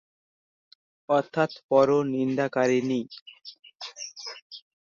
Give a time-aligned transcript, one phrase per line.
[1.09, 3.01] অর্থাৎ পর নিন্দাকারিণী।